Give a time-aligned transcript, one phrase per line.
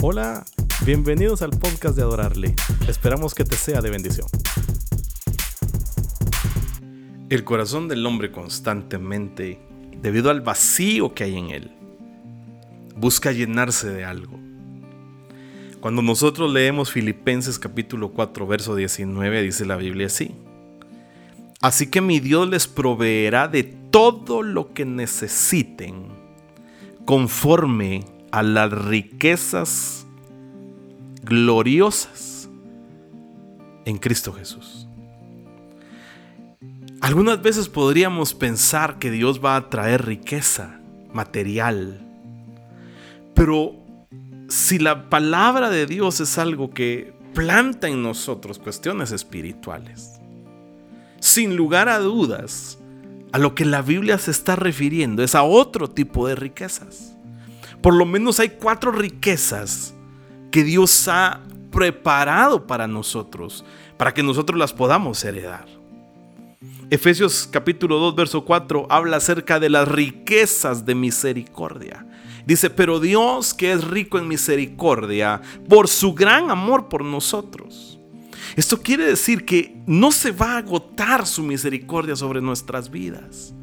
[0.00, 0.44] Hola,
[0.86, 2.54] bienvenidos al podcast de Adorarle.
[2.86, 4.28] Esperamos que te sea de bendición.
[7.28, 9.60] El corazón del hombre constantemente,
[10.00, 11.72] debido al vacío que hay en él,
[12.94, 14.38] busca llenarse de algo.
[15.80, 20.30] Cuando nosotros leemos Filipenses capítulo 4, verso 19, dice la Biblia así.
[21.60, 26.06] Así que mi Dios les proveerá de todo lo que necesiten
[27.04, 30.06] conforme a las riquezas
[31.22, 32.48] gloriosas
[33.84, 34.86] en Cristo Jesús.
[37.00, 40.80] Algunas veces podríamos pensar que Dios va a traer riqueza
[41.12, 42.00] material,
[43.34, 43.74] pero
[44.48, 50.20] si la palabra de Dios es algo que planta en nosotros cuestiones espirituales,
[51.20, 52.78] sin lugar a dudas,
[53.32, 57.14] a lo que la Biblia se está refiriendo es a otro tipo de riquezas.
[57.82, 59.94] Por lo menos hay cuatro riquezas
[60.50, 63.64] que Dios ha preparado para nosotros,
[63.96, 65.66] para que nosotros las podamos heredar.
[66.90, 72.06] Efesios capítulo 2, verso 4 habla acerca de las riquezas de misericordia.
[72.46, 78.00] Dice, pero Dios que es rico en misericordia, por su gran amor por nosotros.
[78.56, 83.54] Esto quiere decir que no se va a agotar su misericordia sobre nuestras vidas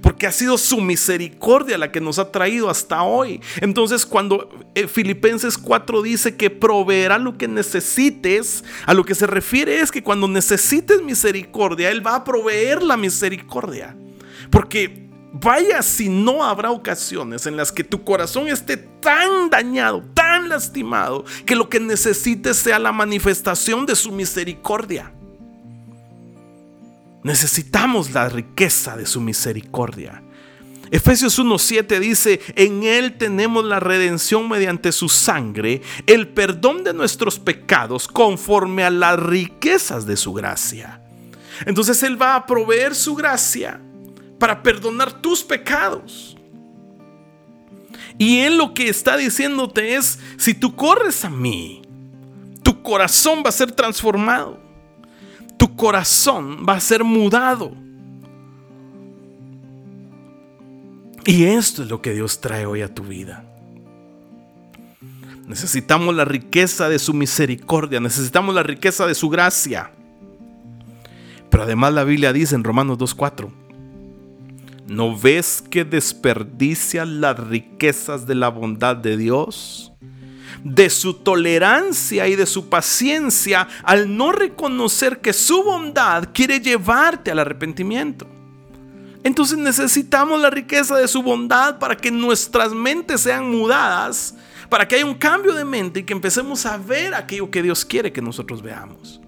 [0.00, 3.40] porque ha sido su misericordia la que nos ha traído hasta hoy.
[3.60, 9.26] Entonces cuando eh, Filipenses 4 dice que proveerá lo que necesites, a lo que se
[9.26, 13.96] refiere es que cuando necesites misericordia, Él va a proveer la misericordia.
[14.50, 20.48] Porque vaya si no habrá ocasiones en las que tu corazón esté tan dañado, tan
[20.48, 25.12] lastimado, que lo que necesites sea la manifestación de su misericordia.
[27.22, 30.22] Necesitamos la riqueza de su misericordia.
[30.90, 37.38] Efesios 1.7 dice, en Él tenemos la redención mediante su sangre, el perdón de nuestros
[37.38, 41.02] pecados conforme a las riquezas de su gracia.
[41.66, 43.80] Entonces Él va a proveer su gracia
[44.38, 46.36] para perdonar tus pecados.
[48.16, 51.82] Y Él lo que está diciéndote es, si tú corres a mí,
[52.62, 54.67] tu corazón va a ser transformado
[55.58, 57.72] tu corazón va a ser mudado.
[61.26, 63.44] Y esto es lo que Dios trae hoy a tu vida.
[65.46, 69.90] Necesitamos la riqueza de su misericordia, necesitamos la riqueza de su gracia.
[71.50, 73.50] Pero además la Biblia dice en Romanos 2.4,
[74.86, 79.92] ¿no ves que desperdicias las riquezas de la bondad de Dios?
[80.64, 87.30] De su tolerancia y de su paciencia al no reconocer que su bondad quiere llevarte
[87.30, 88.26] al arrepentimiento.
[89.24, 94.34] Entonces necesitamos la riqueza de su bondad para que nuestras mentes sean mudadas,
[94.68, 97.84] para que haya un cambio de mente y que empecemos a ver aquello que Dios
[97.84, 99.20] quiere que nosotros veamos.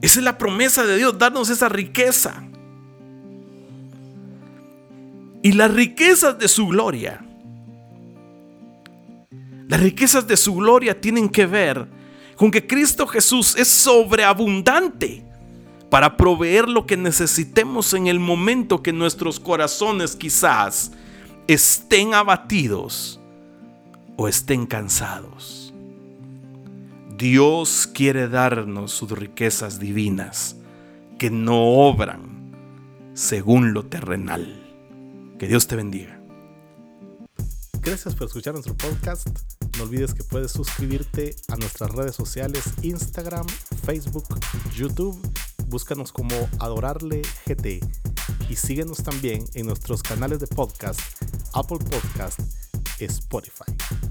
[0.00, 2.42] Esa es la promesa de Dios, darnos esa riqueza.
[5.42, 7.24] Y las riquezas de su gloria
[9.78, 11.88] riquezas de su gloria tienen que ver
[12.36, 15.24] con que Cristo Jesús es sobreabundante
[15.90, 20.92] para proveer lo que necesitemos en el momento que nuestros corazones quizás
[21.46, 23.18] estén abatidos
[24.16, 25.72] o estén cansados.
[27.16, 30.56] Dios quiere darnos sus riquezas divinas
[31.18, 32.52] que no obran
[33.14, 34.64] según lo terrenal.
[35.38, 36.20] Que Dios te bendiga.
[37.80, 39.57] Gracias por escuchar nuestro podcast.
[39.78, 43.46] No olvides que puedes suscribirte a nuestras redes sociales Instagram,
[43.84, 44.24] Facebook,
[44.74, 45.16] YouTube.
[45.68, 47.80] Búscanos como Adorarle GT
[48.48, 51.00] y síguenos también en nuestros canales de podcast
[51.54, 52.40] Apple Podcast,
[52.98, 54.07] Spotify.